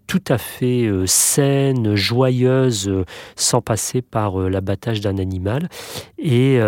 tout 0.07 0.23
à 0.29 0.39
fait 0.39 0.87
euh, 0.87 1.07
saine, 1.07 1.95
joyeuse, 1.95 2.89
euh, 2.89 3.05
sans 3.35 3.61
passer 3.61 4.03
par 4.03 4.41
euh, 4.41 4.49
l'abattage 4.49 5.01
d'un 5.01 5.19
animal. 5.19 5.69
Et 6.19 6.59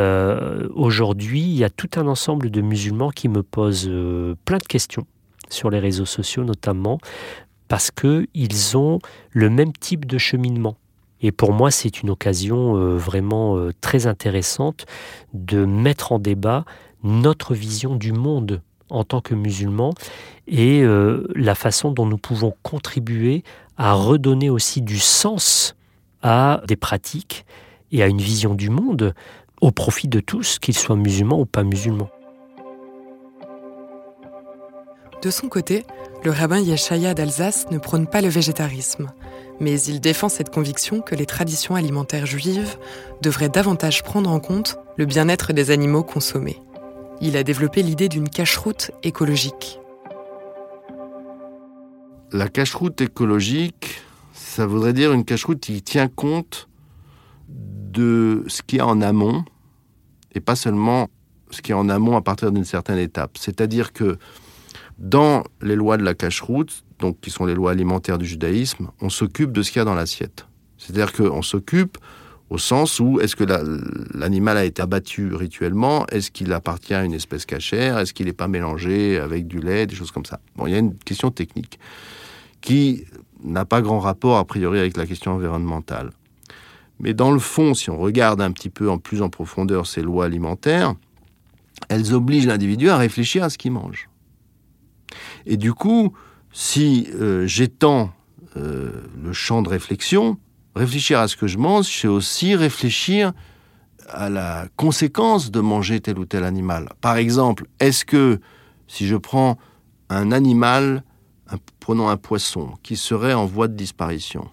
aujourd'hui, 0.74 1.40
il 1.40 1.56
y 1.56 1.64
a 1.64 1.70
tout 1.70 1.90
un 1.96 2.06
ensemble 2.06 2.50
de 2.50 2.60
musulmans 2.60 3.10
qui 3.10 3.28
me 3.28 3.42
posent 3.42 3.90
plein 4.44 4.58
de 4.58 4.66
questions 4.66 5.06
sur 5.48 5.70
les 5.70 5.78
réseaux 5.78 6.04
sociaux 6.04 6.44
notamment, 6.44 6.98
parce 7.66 7.90
qu'ils 7.90 8.76
ont 8.76 8.98
le 9.32 9.50
même 9.50 9.72
type 9.72 10.06
de 10.06 10.18
cheminement. 10.18 10.76
Et 11.20 11.32
pour 11.32 11.52
moi, 11.52 11.70
c'est 11.70 12.02
une 12.02 12.10
occasion 12.10 12.74
vraiment 12.96 13.58
très 13.80 14.06
intéressante 14.06 14.86
de 15.34 15.64
mettre 15.64 16.12
en 16.12 16.18
débat 16.18 16.64
notre 17.02 17.54
vision 17.54 17.96
du 17.96 18.12
monde 18.12 18.62
en 18.90 19.04
tant 19.04 19.20
que 19.20 19.34
musulmans 19.34 19.92
et 20.46 20.82
euh, 20.82 21.26
la 21.34 21.54
façon 21.54 21.90
dont 21.90 22.06
nous 22.06 22.18
pouvons 22.18 22.54
contribuer 22.62 23.44
à 23.76 23.92
redonner 23.92 24.50
aussi 24.50 24.82
du 24.82 24.98
sens 24.98 25.76
à 26.22 26.62
des 26.66 26.76
pratiques 26.76 27.44
et 27.92 28.02
à 28.02 28.06
une 28.06 28.20
vision 28.20 28.54
du 28.54 28.70
monde 28.70 29.14
au 29.60 29.70
profit 29.70 30.08
de 30.08 30.20
tous, 30.20 30.58
qu'ils 30.58 30.76
soient 30.76 30.96
musulmans 30.96 31.40
ou 31.40 31.46
pas 31.46 31.64
musulmans. 31.64 32.10
De 35.22 35.30
son 35.30 35.48
côté, 35.48 35.84
le 36.22 36.30
rabbin 36.30 36.60
Yeshaya 36.60 37.14
d'Alsace 37.14 37.70
ne 37.70 37.78
prône 37.78 38.06
pas 38.06 38.20
le 38.20 38.28
végétarisme, 38.28 39.10
mais 39.58 39.80
il 39.82 40.00
défend 40.00 40.28
cette 40.28 40.50
conviction 40.50 41.00
que 41.00 41.16
les 41.16 41.26
traditions 41.26 41.74
alimentaires 41.74 42.26
juives 42.26 42.76
devraient 43.20 43.48
davantage 43.48 44.04
prendre 44.04 44.30
en 44.30 44.38
compte 44.38 44.78
le 44.96 45.06
bien-être 45.06 45.52
des 45.52 45.70
animaux 45.70 46.04
consommés 46.04 46.60
il 47.20 47.36
a 47.36 47.42
développé 47.42 47.82
l'idée 47.82 48.08
d'une 48.08 48.28
cache-route 48.28 48.90
écologique. 49.02 49.80
La 52.32 52.48
cache-route 52.48 53.00
écologique, 53.00 54.02
ça 54.32 54.66
voudrait 54.66 54.92
dire 54.92 55.12
une 55.12 55.24
cache-route 55.24 55.60
qui 55.60 55.82
tient 55.82 56.08
compte 56.08 56.68
de 57.48 58.44
ce 58.48 58.62
qu'il 58.62 58.78
y 58.78 58.80
a 58.80 58.86
en 58.86 59.00
amont 59.00 59.44
et 60.34 60.40
pas 60.40 60.54
seulement 60.54 61.08
ce 61.50 61.62
qui 61.62 61.72
est 61.72 61.74
en 61.74 61.88
amont 61.88 62.16
à 62.16 62.20
partir 62.20 62.52
d'une 62.52 62.64
certaine 62.64 62.98
étape. 62.98 63.38
C'est-à-dire 63.38 63.92
que 63.92 64.18
dans 64.98 65.42
les 65.62 65.76
lois 65.76 65.96
de 65.96 66.04
la 66.04 66.14
cache-route, 66.14 66.84
donc 66.98 67.20
qui 67.20 67.30
sont 67.30 67.46
les 67.46 67.54
lois 67.54 67.70
alimentaires 67.70 68.18
du 68.18 68.26
judaïsme, 68.26 68.90
on 69.00 69.08
s'occupe 69.08 69.52
de 69.52 69.62
ce 69.62 69.70
qu'il 69.70 69.80
y 69.80 69.82
a 69.82 69.84
dans 69.84 69.94
l'assiette. 69.94 70.46
C'est-à-dire 70.76 71.12
qu'on 71.12 71.42
s'occupe 71.42 71.98
au 72.50 72.58
sens 72.58 72.98
où 72.98 73.20
est-ce 73.20 73.36
que 73.36 73.44
l'animal 74.16 74.56
a 74.56 74.64
été 74.64 74.80
abattu 74.80 75.34
rituellement 75.34 76.06
Est-ce 76.06 76.30
qu'il 76.30 76.52
appartient 76.52 76.94
à 76.94 77.04
une 77.04 77.12
espèce 77.12 77.44
cachère 77.44 77.98
Est-ce 77.98 78.14
qu'il 78.14 78.26
n'est 78.26 78.32
pas 78.32 78.48
mélangé 78.48 79.18
avec 79.18 79.46
du 79.46 79.58
lait 79.58 79.86
Des 79.86 79.94
choses 79.94 80.10
comme 80.10 80.24
ça. 80.24 80.40
Bon, 80.56 80.66
il 80.66 80.72
y 80.72 80.74
a 80.74 80.78
une 80.78 80.96
question 80.96 81.30
technique 81.30 81.78
qui 82.60 83.04
n'a 83.44 83.64
pas 83.64 83.82
grand 83.82 84.00
rapport 84.00 84.38
a 84.38 84.44
priori 84.44 84.78
avec 84.78 84.96
la 84.96 85.06
question 85.06 85.32
environnementale. 85.32 86.10
Mais 87.00 87.14
dans 87.14 87.30
le 87.30 87.38
fond, 87.38 87.74
si 87.74 87.90
on 87.90 87.98
regarde 87.98 88.40
un 88.40 88.50
petit 88.50 88.70
peu 88.70 88.90
en 88.90 88.98
plus 88.98 89.22
en 89.22 89.28
profondeur 89.28 89.86
ces 89.86 90.02
lois 90.02 90.24
alimentaires, 90.24 90.94
elles 91.88 92.14
obligent 92.14 92.46
l'individu 92.46 92.88
à 92.88 92.96
réfléchir 92.96 93.44
à 93.44 93.50
ce 93.50 93.58
qu'il 93.58 93.72
mange. 93.72 94.08
Et 95.46 95.56
du 95.56 95.72
coup, 95.74 96.12
si 96.52 97.08
euh, 97.14 97.46
j'étends 97.46 98.10
euh, 98.56 98.90
le 99.22 99.32
champ 99.32 99.62
de 99.62 99.68
réflexion, 99.68 100.38
réfléchir 100.78 101.18
à 101.18 101.28
ce 101.28 101.36
que 101.36 101.46
je 101.46 101.58
mange, 101.58 101.86
c'est 101.86 102.08
aussi 102.08 102.54
réfléchir 102.54 103.32
à 104.08 104.30
la 104.30 104.68
conséquence 104.76 105.50
de 105.50 105.60
manger 105.60 106.00
tel 106.00 106.18
ou 106.18 106.24
tel 106.24 106.44
animal. 106.44 106.88
Par 107.00 107.16
exemple, 107.16 107.66
est-ce 107.80 108.04
que 108.04 108.40
si 108.86 109.06
je 109.06 109.16
prends 109.16 109.58
un 110.08 110.32
animal, 110.32 111.04
prenons 111.80 112.08
un 112.08 112.16
poisson, 112.16 112.74
qui 112.82 112.96
serait 112.96 113.34
en 113.34 113.44
voie 113.44 113.68
de 113.68 113.74
disparition, 113.74 114.48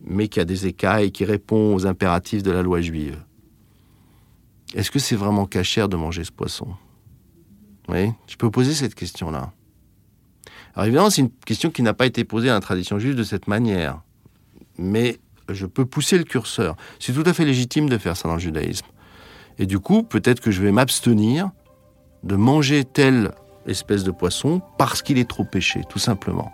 mais 0.00 0.28
qui 0.28 0.40
a 0.40 0.44
des 0.44 0.66
écailles, 0.66 1.12
qui 1.12 1.24
répond 1.24 1.74
aux 1.74 1.86
impératifs 1.86 2.42
de 2.42 2.50
la 2.50 2.62
loi 2.62 2.80
juive, 2.80 3.22
est-ce 4.74 4.90
que 4.90 4.98
c'est 4.98 5.16
vraiment 5.16 5.46
cachère 5.46 5.88
de 5.88 5.96
manger 5.96 6.24
ce 6.24 6.32
poisson? 6.32 6.68
Oui, 7.88 8.12
je 8.26 8.36
peux 8.36 8.50
poser 8.50 8.74
cette 8.74 8.94
question-là. 8.94 9.52
Alors 10.74 10.86
évidemment, 10.86 11.10
c'est 11.10 11.22
une 11.22 11.30
question 11.30 11.70
qui 11.70 11.82
n'a 11.82 11.94
pas 11.94 12.06
été 12.06 12.24
posée 12.24 12.48
dans 12.48 12.54
la 12.54 12.60
tradition 12.60 12.98
juive 12.98 13.14
de 13.14 13.22
cette 13.22 13.48
manière. 13.48 14.02
Mais 14.78 15.18
je 15.48 15.66
peux 15.66 15.84
pousser 15.84 16.18
le 16.18 16.24
curseur. 16.24 16.76
C'est 16.98 17.12
tout 17.12 17.24
à 17.26 17.32
fait 17.32 17.44
légitime 17.44 17.88
de 17.88 17.98
faire 17.98 18.16
ça 18.16 18.28
dans 18.28 18.34
le 18.34 18.40
judaïsme. 18.40 18.86
Et 19.58 19.66
du 19.66 19.78
coup, 19.78 20.02
peut-être 20.02 20.40
que 20.40 20.50
je 20.50 20.62
vais 20.62 20.72
m'abstenir 20.72 21.50
de 22.22 22.36
manger 22.36 22.84
telle 22.84 23.32
espèce 23.66 24.04
de 24.04 24.10
poisson 24.10 24.62
parce 24.78 25.02
qu'il 25.02 25.18
est 25.18 25.28
trop 25.28 25.44
péché, 25.44 25.82
tout 25.88 25.98
simplement. 25.98 26.52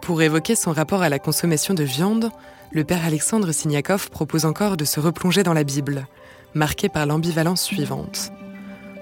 Pour 0.00 0.22
évoquer 0.22 0.54
son 0.54 0.72
rapport 0.72 1.02
à 1.02 1.08
la 1.08 1.18
consommation 1.18 1.74
de 1.74 1.82
viande, 1.82 2.30
le 2.70 2.84
père 2.84 3.04
Alexandre 3.04 3.52
Signakov 3.52 4.10
propose 4.10 4.44
encore 4.44 4.76
de 4.76 4.84
se 4.84 5.00
replonger 5.00 5.42
dans 5.42 5.54
la 5.54 5.64
Bible, 5.64 6.06
marquée 6.54 6.88
par 6.88 7.06
l'ambivalence 7.06 7.62
suivante. 7.62 8.30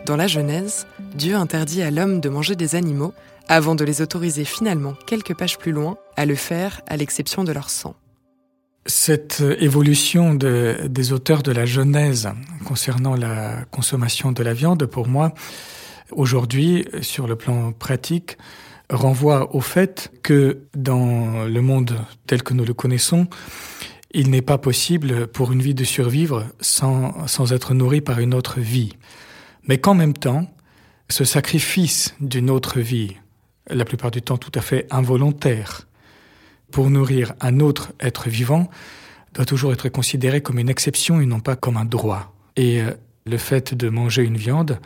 Dans 0.06 0.16
la 0.16 0.26
Genèse, 0.26 0.86
Dieu 1.14 1.34
interdit 1.34 1.82
à 1.82 1.90
l'homme 1.90 2.20
de 2.20 2.28
manger 2.28 2.56
des 2.56 2.74
animaux 2.74 3.14
avant 3.48 3.74
de 3.74 3.84
les 3.84 4.00
autoriser 4.02 4.44
finalement 4.44 4.94
quelques 5.06 5.36
pages 5.36 5.58
plus 5.58 5.72
loin 5.72 5.96
à 6.16 6.26
le 6.26 6.34
faire 6.34 6.80
à 6.86 6.96
l'exception 6.96 7.44
de 7.44 7.52
leur 7.52 7.70
sang. 7.70 7.94
Cette 8.86 9.42
évolution 9.60 10.34
des 10.34 11.12
auteurs 11.12 11.42
de 11.42 11.52
la 11.52 11.64
Genèse 11.64 12.28
concernant 12.66 13.14
la 13.14 13.64
consommation 13.70 14.32
de 14.32 14.42
la 14.42 14.52
viande, 14.52 14.84
pour 14.84 15.08
moi, 15.08 15.32
aujourd'hui, 16.12 16.86
sur 17.00 17.26
le 17.26 17.36
plan 17.36 17.72
pratique, 17.72 18.36
renvoie 18.90 19.54
au 19.54 19.60
fait 19.60 20.12
que 20.22 20.66
dans 20.74 21.44
le 21.46 21.60
monde 21.62 21.98
tel 22.26 22.42
que 22.42 22.52
nous 22.52 22.64
le 22.64 22.74
connaissons, 22.74 23.26
il 24.12 24.30
n'est 24.30 24.42
pas 24.42 24.58
possible 24.58 25.26
pour 25.28 25.52
une 25.52 25.62
vie 25.62 25.74
de 25.74 25.84
survivre 25.84 26.44
sans, 26.60 27.26
sans 27.26 27.52
être 27.52 27.72
nourri 27.72 28.00
par 28.00 28.20
une 28.20 28.34
autre 28.34 28.60
vie. 28.60 28.96
Mais 29.66 29.78
qu'en 29.78 29.94
même 29.94 30.12
temps, 30.12 30.46
ce 31.08 31.24
sacrifice 31.24 32.14
d'une 32.20 32.50
autre 32.50 32.80
vie, 32.80 33.16
la 33.68 33.84
plupart 33.84 34.10
du 34.10 34.22
temps 34.22 34.38
tout 34.38 34.52
à 34.54 34.60
fait 34.60 34.86
involontaire, 34.90 35.86
pour 36.70 36.90
nourrir 36.90 37.34
un 37.40 37.60
autre 37.60 37.92
être 38.00 38.28
vivant, 38.28 38.68
doit 39.32 39.44
toujours 39.44 39.72
être 39.72 39.88
considéré 39.88 40.40
comme 40.40 40.58
une 40.58 40.68
exception 40.68 41.20
et 41.20 41.26
non 41.26 41.40
pas 41.40 41.56
comme 41.56 41.76
un 41.76 41.84
droit. 41.84 42.34
Et 42.56 42.82
euh, 42.82 42.90
le 43.26 43.38
fait 43.38 43.74
de 43.74 43.88
manger 43.88 44.22
une 44.22 44.36
viande 44.36 44.78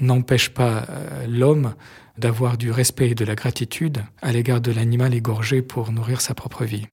n'empêche 0.00 0.50
pas 0.50 0.86
euh, 0.88 1.26
l'homme 1.28 1.74
d'avoir 2.18 2.58
du 2.58 2.70
respect 2.70 3.10
et 3.10 3.14
de 3.14 3.24
la 3.24 3.34
gratitude 3.34 4.02
à 4.20 4.32
l'égard 4.32 4.60
de 4.60 4.72
l'animal 4.72 5.14
égorgé 5.14 5.62
pour 5.62 5.92
nourrir 5.92 6.20
sa 6.20 6.34
propre 6.34 6.64
vie. 6.64 6.86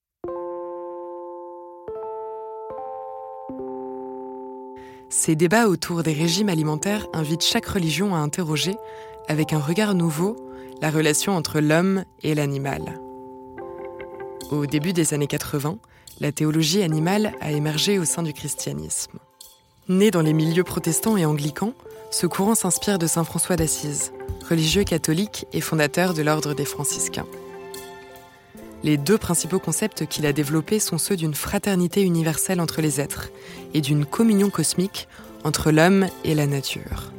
Ces 5.09 5.35
débats 5.35 5.67
autour 5.67 6.03
des 6.03 6.13
régimes 6.13 6.49
alimentaires 6.49 7.07
invitent 7.13 7.43
chaque 7.43 7.65
religion 7.65 8.15
à 8.15 8.19
interroger, 8.19 8.75
avec 9.27 9.53
un 9.53 9.59
regard 9.59 9.95
nouveau, 9.95 10.35
la 10.81 10.89
relation 10.89 11.35
entre 11.35 11.59
l'homme 11.59 12.05
et 12.23 12.35
l'animal. 12.35 12.99
Au 14.51 14.65
début 14.65 14.93
des 14.93 15.13
années 15.13 15.27
80, 15.27 15.77
la 16.19 16.31
théologie 16.31 16.81
animale 16.81 17.33
a 17.41 17.51
émergé 17.51 17.99
au 17.99 18.05
sein 18.05 18.23
du 18.23 18.33
christianisme. 18.33 19.19
Né 19.87 20.11
dans 20.11 20.21
les 20.21 20.33
milieux 20.33 20.63
protestants 20.63 21.17
et 21.17 21.25
anglicans, 21.25 21.73
ce 22.11 22.27
courant 22.27 22.55
s'inspire 22.55 22.99
de 22.99 23.07
Saint 23.07 23.23
François 23.23 23.55
d'Assise, 23.55 24.11
religieux 24.49 24.83
catholique 24.83 25.45
et 25.53 25.61
fondateur 25.61 26.13
de 26.13 26.21
l'ordre 26.21 26.53
des 26.53 26.65
franciscains. 26.65 27.27
Les 28.83 28.97
deux 28.97 29.17
principaux 29.17 29.59
concepts 29.59 30.05
qu'il 30.05 30.25
a 30.25 30.33
développés 30.33 30.79
sont 30.79 30.97
ceux 30.97 31.17
d'une 31.17 31.35
fraternité 31.35 32.01
universelle 32.01 32.61
entre 32.61 32.81
les 32.81 33.01
êtres 33.01 33.29
et 33.73 33.81
d'une 33.81 34.05
communion 34.05 34.49
cosmique 34.49 35.07
entre 35.43 35.71
l'homme 35.71 36.07
et 36.23 36.33
la 36.33 36.47
nature. 36.47 37.11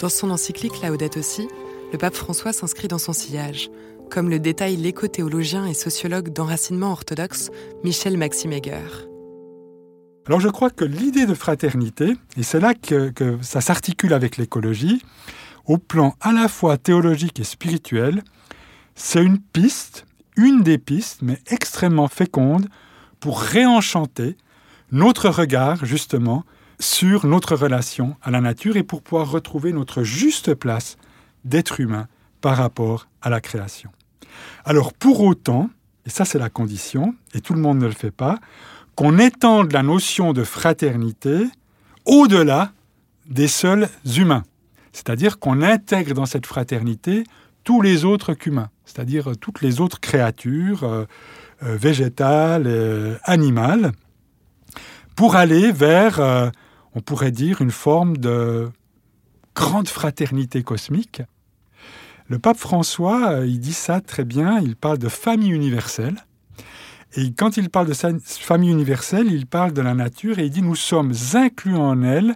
Dans 0.00 0.08
son 0.08 0.30
encyclique 0.30 0.80
Laudato 0.82 1.22
Si, 1.22 1.48
le 1.92 1.98
pape 1.98 2.14
François 2.14 2.52
s'inscrit 2.52 2.88
dans 2.88 2.98
son 2.98 3.12
sillage, 3.12 3.70
comme 4.10 4.28
le 4.28 4.38
détaille 4.38 4.76
l'éco-théologien 4.76 5.66
et 5.66 5.74
sociologue 5.74 6.32
d'enracinement 6.32 6.92
orthodoxe 6.92 7.50
Michel 7.84 8.16
Maxime 8.16 8.52
Heger. 8.52 9.06
Alors 10.26 10.40
je 10.40 10.48
crois 10.48 10.70
que 10.70 10.84
l'idée 10.84 11.24
de 11.24 11.34
fraternité, 11.34 12.14
et 12.36 12.42
c'est 12.42 12.60
là 12.60 12.74
que 12.74 13.12
ça 13.40 13.62
s'articule 13.62 14.12
avec 14.12 14.36
l'écologie, 14.36 15.02
au 15.64 15.78
plan 15.78 16.14
à 16.20 16.32
la 16.32 16.48
fois 16.48 16.76
théologique 16.76 17.40
et 17.40 17.44
spirituel, 17.44 18.22
c'est 18.94 19.22
une 19.22 19.38
piste, 19.38 20.04
une 20.36 20.62
des 20.62 20.78
pistes, 20.78 21.20
mais 21.22 21.38
extrêmement 21.46 22.08
féconde, 22.08 22.68
pour 23.20 23.40
réenchanter 23.40 24.36
notre 24.92 25.28
regard, 25.28 25.84
justement, 25.84 26.44
sur 26.78 27.26
notre 27.26 27.56
relation 27.56 28.16
à 28.22 28.30
la 28.30 28.40
nature 28.40 28.76
et 28.76 28.82
pour 28.82 29.02
pouvoir 29.02 29.30
retrouver 29.30 29.72
notre 29.72 30.02
juste 30.02 30.54
place 30.54 30.96
d'être 31.48 31.80
humain 31.80 32.06
par 32.40 32.56
rapport 32.56 33.08
à 33.22 33.30
la 33.30 33.40
création. 33.40 33.90
Alors 34.64 34.92
pour 34.92 35.20
autant, 35.22 35.70
et 36.06 36.10
ça 36.10 36.24
c'est 36.24 36.38
la 36.38 36.50
condition, 36.50 37.14
et 37.34 37.40
tout 37.40 37.54
le 37.54 37.60
monde 37.60 37.78
ne 37.78 37.86
le 37.86 37.92
fait 37.92 38.10
pas, 38.10 38.38
qu'on 38.94 39.18
étende 39.18 39.72
la 39.72 39.82
notion 39.82 40.32
de 40.32 40.44
fraternité 40.44 41.46
au-delà 42.04 42.72
des 43.26 43.48
seuls 43.48 43.88
humains. 44.16 44.44
C'est-à-dire 44.92 45.38
qu'on 45.38 45.62
intègre 45.62 46.14
dans 46.14 46.26
cette 46.26 46.46
fraternité 46.46 47.24
tous 47.62 47.82
les 47.82 48.04
autres 48.04 48.34
qu'humains, 48.34 48.70
c'est-à-dire 48.84 49.32
toutes 49.40 49.60
les 49.60 49.80
autres 49.80 50.00
créatures 50.00 50.84
euh, 50.84 51.04
euh, 51.62 51.76
végétales, 51.76 52.66
euh, 52.66 53.16
animales, 53.24 53.92
pour 55.14 55.36
aller 55.36 55.72
vers, 55.72 56.20
on 56.94 57.00
pourrait 57.00 57.32
dire, 57.32 57.60
une 57.60 57.72
forme 57.72 58.16
de 58.18 58.70
grande 59.56 59.88
fraternité 59.88 60.62
cosmique. 60.62 61.22
Le 62.30 62.38
pape 62.38 62.58
François, 62.58 63.38
il 63.46 63.58
dit 63.58 63.72
ça 63.72 64.02
très 64.02 64.24
bien, 64.24 64.60
il 64.60 64.76
parle 64.76 64.98
de 64.98 65.08
famille 65.08 65.50
universelle. 65.50 66.16
Et 67.16 67.32
quand 67.32 67.56
il 67.56 67.70
parle 67.70 67.86
de 67.86 67.94
sa 67.94 68.10
famille 68.22 68.70
universelle, 68.70 69.32
il 69.32 69.46
parle 69.46 69.72
de 69.72 69.80
la 69.80 69.94
nature 69.94 70.38
et 70.38 70.44
il 70.44 70.50
dit 70.50 70.60
nous 70.60 70.76
sommes 70.76 71.14
inclus 71.32 71.76
en 71.76 72.02
elle, 72.02 72.34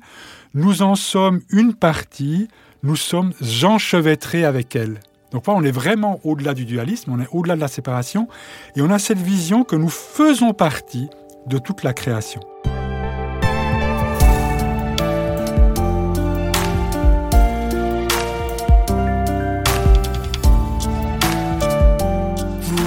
nous 0.54 0.80
en 0.80 0.94
sommes 0.94 1.42
une 1.50 1.74
partie, 1.74 2.48
nous 2.82 2.96
sommes 2.96 3.34
enchevêtrés 3.64 4.46
avec 4.46 4.74
elle. 4.76 4.98
Donc 5.30 5.46
là, 5.46 5.52
on 5.54 5.62
est 5.62 5.70
vraiment 5.70 6.20
au-delà 6.24 6.54
du 6.54 6.64
dualisme, 6.64 7.12
on 7.12 7.20
est 7.20 7.28
au-delà 7.30 7.54
de 7.54 7.60
la 7.60 7.68
séparation, 7.68 8.28
et 8.76 8.80
on 8.80 8.90
a 8.90 8.98
cette 8.98 9.20
vision 9.20 9.62
que 9.62 9.76
nous 9.76 9.90
faisons 9.90 10.54
partie 10.54 11.08
de 11.46 11.58
toute 11.58 11.82
la 11.82 11.92
création. 11.92 12.40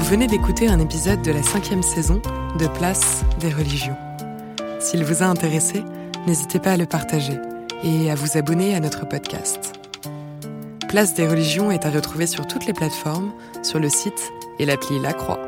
Vous 0.06 0.12
venez 0.12 0.28
d'écouter 0.28 0.68
un 0.68 0.80
épisode 0.80 1.24
de 1.24 1.32
la 1.32 1.42
cinquième 1.42 1.82
saison 1.82 2.22
de 2.60 2.68
Place 2.68 3.24
des 3.40 3.52
religions. 3.52 3.98
S'il 4.80 5.04
vous 5.04 5.24
a 5.24 5.26
intéressé, 5.26 5.84
n'hésitez 6.28 6.60
pas 6.60 6.74
à 6.74 6.78
le 6.78 6.86
partager 6.86 7.34
et 7.84 8.12
à 8.12 8.14
vous 8.14 8.38
abonner 8.38 8.76
à 8.76 8.80
notre 8.80 9.10
podcast. 9.10 9.74
Place 10.90 11.16
des 11.16 11.28
religions 11.28 11.72
est 11.72 11.88
à 11.88 11.90
retrouver 11.90 12.28
sur 12.28 12.46
toutes 12.46 12.68
les 12.68 12.74
plateformes, 12.74 13.34
sur 13.64 13.80
le 13.80 13.90
site 13.90 14.32
et 14.60 14.68
l'appli 14.68 15.00
La 15.00 15.12
Croix. 15.12 15.40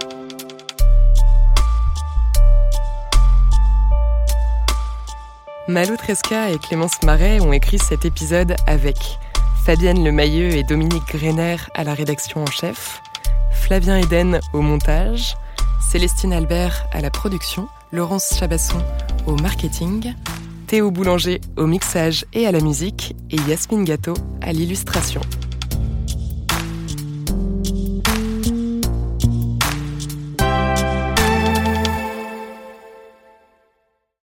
Malo 5.67 5.95
Tresca 5.97 6.49
et 6.49 6.57
Clémence 6.57 7.03
Marais 7.03 7.41
ont 7.41 7.53
écrit 7.53 7.77
cet 7.77 8.05
épisode 8.05 8.55
avec 8.65 9.19
Fabienne 9.65 10.03
Lemayeux 10.03 10.55
et 10.55 10.63
Dominique 10.63 11.05
Greiner 11.09 11.57
à 11.75 11.83
la 11.83 11.93
rédaction 11.93 12.41
en 12.41 12.47
chef, 12.47 13.03
Flavien 13.67 13.97
Eden 13.97 14.39
au 14.53 14.61
montage, 14.61 15.35
Célestine 15.81 16.31
Albert 16.31 16.87
à 16.93 17.01
la 17.01 17.09
production, 17.09 17.67
Laurence 17.91 18.37
Chabasson 18.39 18.77
au 19.25 19.35
marketing, 19.35 20.13
Théo 20.67 20.89
Boulanger 20.89 21.41
au 21.57 21.67
mixage 21.67 22.23
et 22.31 22.47
à 22.47 22.53
la 22.53 22.61
musique 22.61 23.13
et 23.29 23.35
Yasmine 23.49 23.83
Gâteau 23.83 24.13
à 24.39 24.53
l'illustration. 24.53 25.19